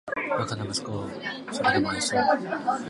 [0.35, 2.19] バカな息子をーーーーそれでも愛そう・・・